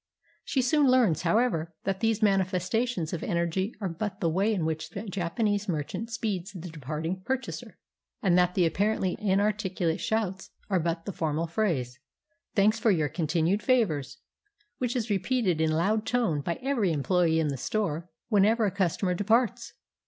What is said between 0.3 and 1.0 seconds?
She soon